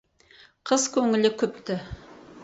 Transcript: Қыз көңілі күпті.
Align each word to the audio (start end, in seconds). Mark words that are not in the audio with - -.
Қыз 0.69 0.85
көңілі 0.95 1.31
күпті. 1.43 1.77